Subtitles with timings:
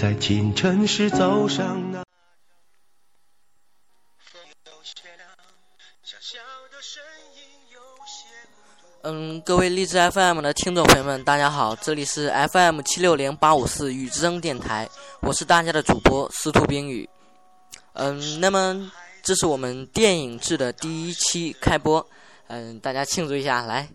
[0.00, 2.04] 在清晨时走上那
[9.02, 14.88] 嗯，各位荔枝 FM 的听众朋友们，大家好，这里是 FM 七六零八五四雨之声电台，
[15.20, 17.08] 我是大家的主播司徒冰雨。
[17.94, 18.92] 嗯，那么
[19.24, 22.06] 这是我们电影制的第一期开播，
[22.46, 23.88] 嗯，大家庆祝一下，来，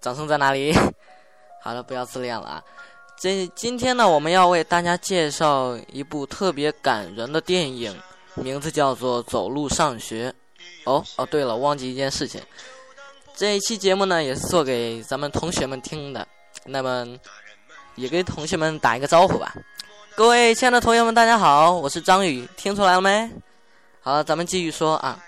[0.00, 0.72] 掌声在哪里？
[1.62, 2.64] 好了，不要自恋了啊。
[3.18, 7.96] 这今天呢，我们要为大家介绍一部特别感人的电影，
[8.34, 10.30] 名字叫做《走路上学》。
[10.84, 12.40] 哦哦，对了，忘记一件事情。
[13.34, 16.26] 这一期节目呢，也是做给咱们同学们听的。
[16.66, 17.06] 那么，
[17.94, 19.54] 也给同学们打一个招呼吧。
[20.14, 23.30] 各位亲爱的同学们，大家好，我是张宇，听出来了没？
[24.02, 25.18] 好，咱们继续说啊。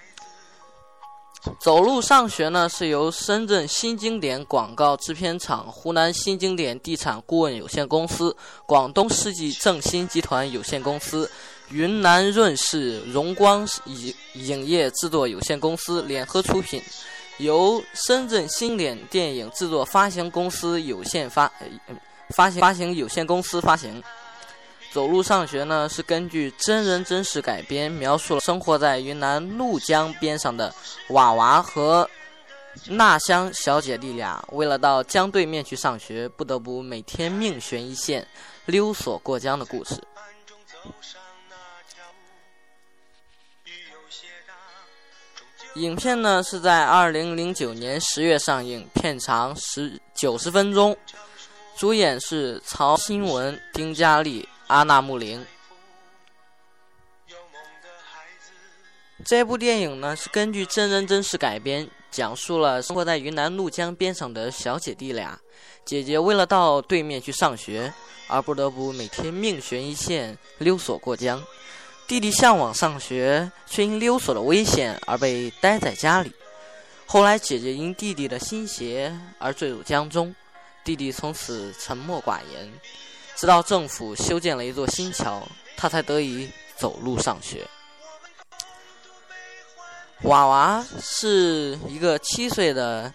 [1.60, 8.36] 走路上学呢，是由深圳新经典广告制片厂、湖南新经典地产顾问有限公司、
[8.66, 11.30] 广东世纪正新集团有限公司、
[11.70, 16.82] 云南润世荣光影影业制作有限公司联合出品。
[17.38, 21.50] 由深圳新典电影制作发行公司有限发
[22.30, 24.02] 发行发行有限公司发行。
[24.90, 30.74] 走路上学呢是根据真人真事改编，描述了生活在云南怒江边上的
[31.10, 32.08] 娃娃和
[32.86, 38.26] 那香小姐弟俩，为了到江对面去上学，不得不每天命悬一线，
[38.66, 40.02] 溜索过江的故事。
[45.74, 50.96] 影片呢是在二零零九年十月上映，片长十九十分钟，
[51.76, 55.44] 主演是曹新文、丁嘉丽、阿娜木林。
[59.24, 65.38] 这部电影呢是根据真人真事改编，讲述了生活在云南怒江边上的小姐弟俩，
[65.84, 67.92] 姐姐为了到对面去上学，
[68.28, 71.42] 而不得不每天命悬一线，溜索过江。
[72.06, 76.32] 弟弟向往上学，却因溜索的危险而被待在家里。
[77.04, 80.34] 后来，姐姐因弟弟的心邪而坠入江中，
[80.84, 82.72] 弟弟从此沉默寡言。
[83.38, 87.64] 直到政府修建了一座新桥，他才得以走路上学。
[90.22, 93.14] 娃娃是一个七岁的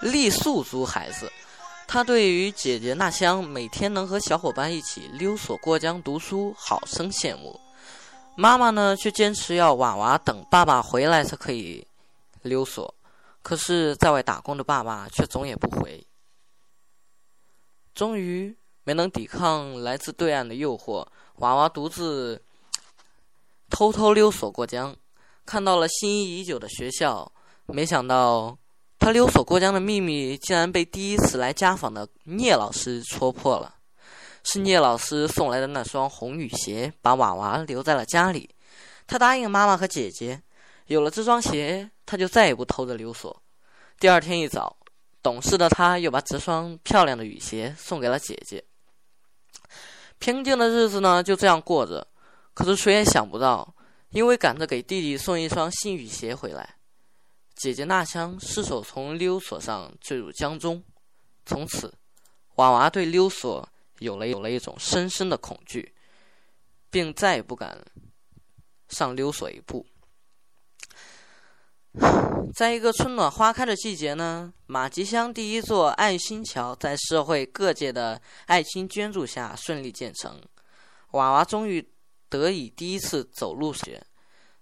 [0.00, 1.30] 傈僳族孩子。
[1.86, 7.60] 他对于姐姐那香每天能和小伙伴一起溜索过江读书，好生羡慕。
[8.34, 11.86] 妈妈呢，却坚持要娃娃等爸爸回来才可以
[12.42, 12.92] 溜索。
[13.42, 16.04] 可是，在外打工的爸爸却总也不回。
[17.94, 21.06] 终于没能抵抗来自对岸的诱惑，
[21.36, 22.42] 娃娃独自
[23.70, 24.94] 偷偷溜索过江，
[25.46, 27.30] 看到了心仪已久的学校。
[27.66, 28.58] 没想到。
[28.96, 33.74] 他溜索过江的秘密竟然被第一次来家访的聂老师戳破了。
[34.44, 38.48] 是聂老师送来的那双红雨鞋，把娃娃留在了家里。
[39.06, 40.40] 他答应妈妈和姐姐，
[40.86, 43.42] 有了这双鞋，他就再也不偷着溜索。
[44.00, 44.74] 第二天一早，
[45.24, 48.62] 懂事的他又把这双漂亮的雨鞋送给了姐姐。
[50.18, 52.06] 平静的日子呢，就这样过着。
[52.52, 53.74] 可是谁也想不到，
[54.10, 56.76] 因为赶着给弟弟送一双新雨鞋回来。
[57.54, 60.84] 姐姐那香失手从溜索上坠入江中，
[61.46, 61.94] 从此，
[62.56, 63.66] 娃娃对溜索
[64.00, 65.94] 有了有了一种深深的恐惧，
[66.90, 67.82] 并再也不敢
[68.88, 69.86] 上溜索一步。
[72.54, 80.40] 在一个春暖花开的季节呢，马吉乡第一座爱心桥在社会各界的爱心捐助下顺利建成，
[81.10, 81.84] 娃娃终于
[82.28, 84.06] 得以第一次走路学，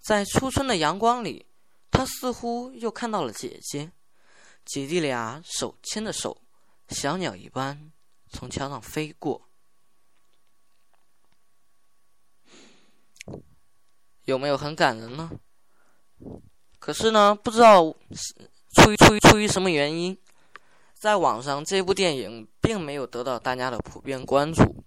[0.01, 1.47] 在初春的阳光里。
[1.91, 3.93] 他似乎又看到了姐姐，
[4.65, 6.41] 姐弟俩手牵着手，
[6.89, 7.93] 小鸟一般
[8.31, 9.51] 从桥上飞过。
[14.25, 15.31] 有没有很感人呢？
[16.83, 17.95] 可是呢，不知道
[18.75, 20.19] 出于出于出于什么原因，
[20.95, 24.85] 在网上这部电影并没有得到大家的普遍关注，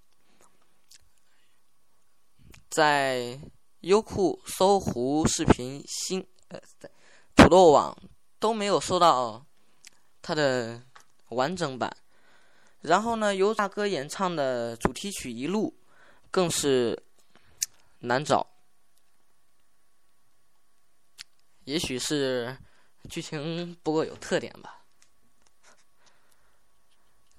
[2.69, 3.39] 在
[3.79, 6.59] 优酷、搜狐视频、新呃。
[7.33, 7.97] 土豆网
[8.39, 9.45] 都没有搜到
[10.21, 10.81] 它的
[11.29, 11.95] 完整版，
[12.81, 15.69] 然后呢，由大哥演唱的主题曲《一路》
[16.29, 17.01] 更是
[17.99, 18.45] 难找，
[21.65, 22.57] 也许是
[23.09, 24.81] 剧情不够有特点吧。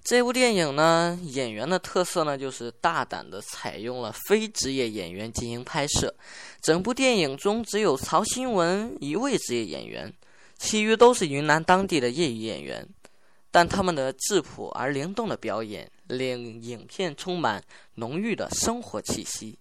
[0.03, 6.15] 这部电影呢，演员的特色呢，就是大胆的采用了非职业演员进行拍摄。
[6.61, 10.13] 整部电影中只有曹新文一位职业演员，
[10.57, 12.87] 其余都是云南当地的业余演员。
[13.51, 17.61] 但他们的质朴而灵动的表演令影片充满
[17.95, 19.57] 浓郁的生活气息。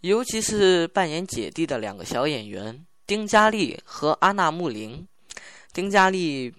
[0.00, 5.06] 尤其是扮演姐弟的两个小演员丁嘉丽和阿娜木林，
[5.72, 6.54] 丁嘉丽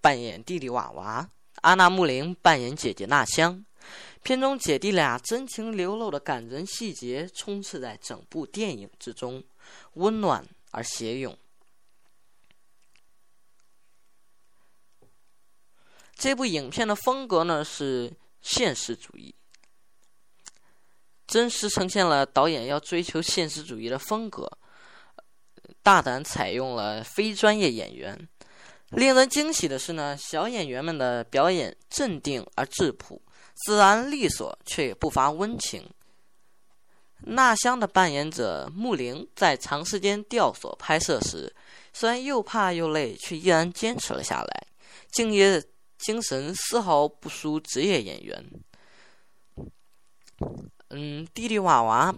[0.00, 1.28] 扮演弟弟瓦娃，
[1.62, 3.64] 阿娜木林扮演姐姐娜香。
[4.22, 9.42] 片中姐弟俩真情流露的感人细节充斥在整部电影之中，
[9.94, 11.36] 温暖而写咏。
[16.14, 18.12] 这部影片的风格呢是
[18.42, 19.34] 现实主义。
[21.26, 24.57] 真实呈现了导演要追求现实主义的风格，
[25.88, 28.28] 大胆采用了非专业演员。
[28.90, 33.22] 令人惊喜的是呢，小演员们的表演镇定而质朴，
[33.54, 35.88] 自然利索，却也不乏温情。
[37.20, 41.50] 纳香的扮演者木灵在长时间吊索拍摄时，
[41.94, 44.66] 虽然又怕又累，却依然坚持了下来，
[45.10, 45.62] 敬业
[45.96, 48.44] 精神丝毫不输职业演员。
[50.90, 52.14] 嗯，弟弟娃娃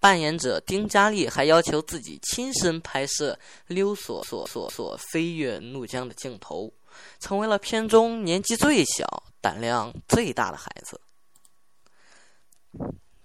[0.00, 6.72] 扮演者丁嘉丽还要求自己亲身拍摄溜索索索索飞越怒江的镜头，
[7.18, 10.98] 成为了片中年纪最小、胆量最大的孩子。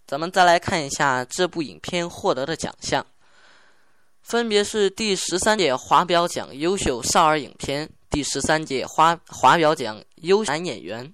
[0.06, 3.06] 咱们再来看一下这部影片获得的奖项，
[4.22, 11.14] 分别是第十三届华表奖优秀少儿影片、第十三届华华表奖优男演员。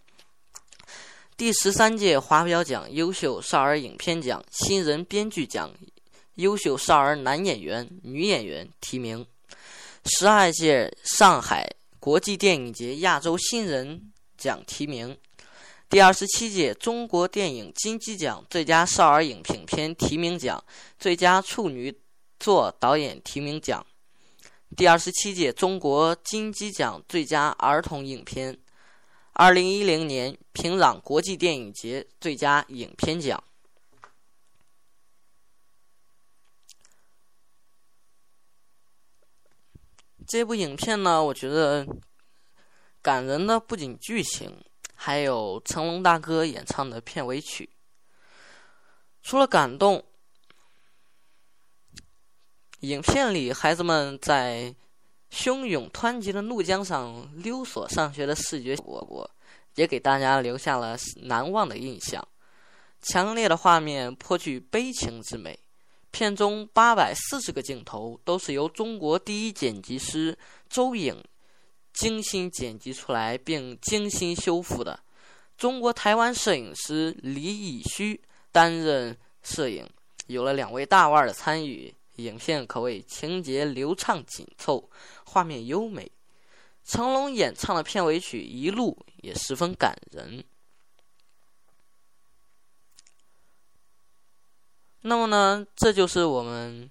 [1.41, 5.73] 第十三届华表奖优秀少儿影片奖新人编剧奖
[6.35, 9.25] 优秀少儿男演员、女演员提名；
[10.05, 11.67] 十二届上海
[11.99, 15.15] 国际电影节亚洲新人奖提名；
[15.89, 20.63] 第二十七届中国电影金鸡奖最佳少儿影片提名奖、
[20.99, 21.91] 最佳处女
[22.39, 23.83] 作导演提名奖；
[24.77, 28.55] 第二十七届中国金鸡奖最佳儿童影片。
[29.33, 33.43] 二零一零年平壤国际电影节最佳影片奖。
[40.27, 41.87] 这部影片呢，我觉得
[43.01, 44.63] 感人的不仅剧情，
[44.93, 47.69] 还有成龙大哥演唱的片尾曲。
[49.23, 50.05] 除了感动，
[52.81, 54.75] 影片里孩子们在。
[55.31, 59.29] 汹涌湍急的怒江上溜索上学的视觉效果，
[59.75, 62.27] 也给大家留下了难忘的印象。
[63.01, 65.57] 强烈的画面颇具悲情之美。
[66.11, 70.37] 片中八百四十个镜头都是由中国第一剪辑师
[70.69, 71.23] 周颖
[71.93, 74.99] 精心剪辑出来并精心修复的。
[75.57, 78.19] 中国台湾摄影师李以虚
[78.51, 79.89] 担任摄影，
[80.27, 81.93] 有了两位大腕的参与。
[82.15, 84.89] 影片可谓情节流畅紧凑，
[85.25, 86.11] 画面优美。
[86.83, 90.43] 成龙演唱的片尾曲《一路》也十分感人。
[95.01, 96.89] 那么呢，这就是我们，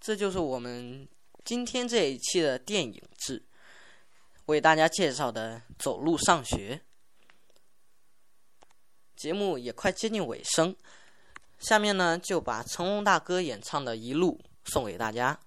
[0.00, 1.08] 这就是我们
[1.44, 3.44] 今天这一期的电影志，
[4.46, 6.76] 为大家介绍的《走路上学》。
[9.16, 10.76] 节目也快接近尾声。
[11.58, 15.38] 下面呢，就把成龙大哥演唱的《一路》送给大家。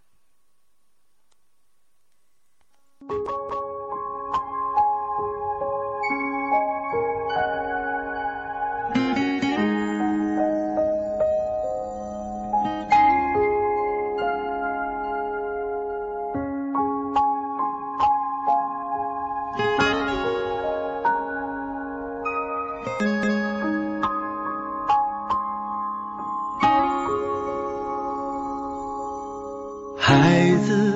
[30.12, 30.92] 孩子，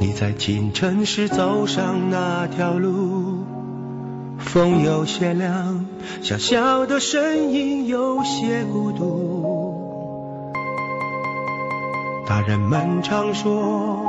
[0.00, 3.44] 你在清晨时走上那条路，
[4.38, 5.84] 风有些凉，
[6.22, 10.54] 小小的身影有些孤独。
[12.26, 14.00] 大人们常说，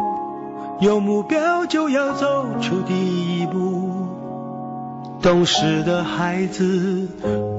[0.80, 4.08] 有目标就要走出第一步。
[5.22, 7.10] 懂事的孩子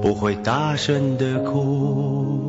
[0.01, 2.44] 不会大声的哭。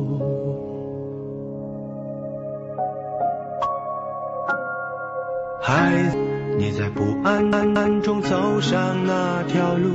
[5.67, 6.17] 孩子，
[6.57, 9.89] 你在不安中走上那条路，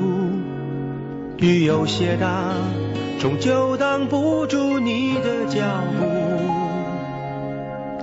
[1.38, 2.28] 雨有些大，
[3.18, 5.62] 终究挡不住你的脚
[5.98, 6.04] 步。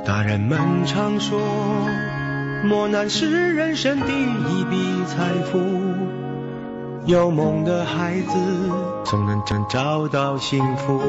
[0.03, 1.39] 大人们常说，
[2.63, 5.59] 磨难是人生第一笔财富，
[7.05, 8.33] 有梦的孩子
[9.05, 10.99] 总能找到幸福。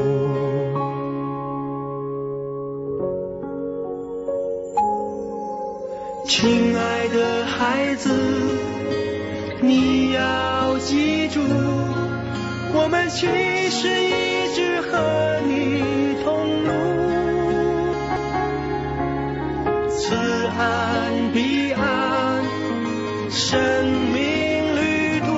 [6.31, 8.09] 亲爱的孩子，
[9.61, 11.41] 你要记住，
[12.73, 13.27] 我们其
[13.69, 16.71] 实一直和你同路。
[19.91, 20.15] 此
[20.57, 22.45] 岸彼岸，
[23.29, 25.35] 生命旅途，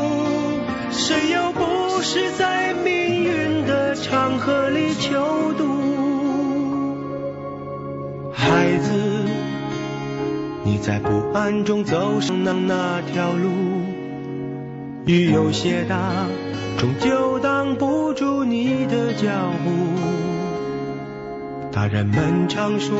[0.91, 5.63] 谁又不是在命运的长河里求渡？
[8.35, 9.12] 孩子，
[10.83, 13.51] 在不安中走上那那条路，
[15.07, 16.27] 雨有些大，
[16.77, 19.29] 终究挡不住你的脚
[19.65, 19.71] 步。
[21.71, 22.99] 大人们常说，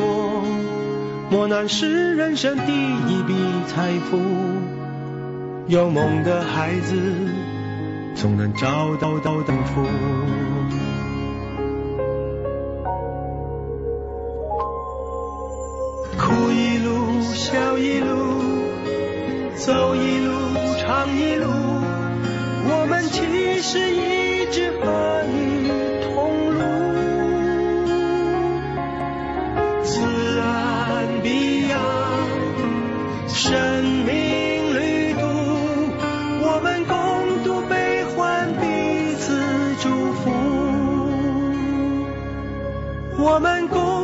[1.29, 3.35] 磨难是人生第一笔
[3.67, 4.17] 财富，
[5.67, 6.95] 有梦的孩子
[8.15, 9.81] 总能找到到幸福。
[16.17, 18.41] 哭一路，笑一路，
[19.55, 20.31] 走一路，
[20.79, 21.47] 唱一路，
[22.65, 25.69] 我们其实一直和你
[26.03, 26.59] 同路。
[29.83, 31.79] 此岸彼岸，
[33.27, 35.21] 生命旅途，
[36.41, 39.31] 我们共度悲欢，彼此
[39.81, 40.31] 祝福。
[43.17, 44.02] 我们共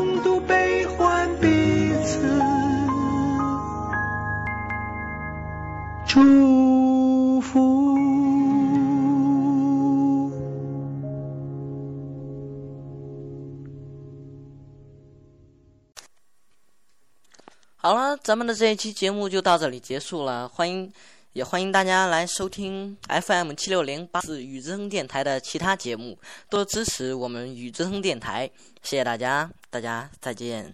[17.89, 20.48] 好了，咱们的这一期节目就到这里结束了。
[20.48, 20.93] 欢迎，
[21.34, 26.15] 也欢迎大家来收听 FM 七六零八四雨之声电台的其他节目，
[26.51, 28.48] 多支持我们雨之声电台。
[28.84, 30.72] 谢谢大家，大家再见。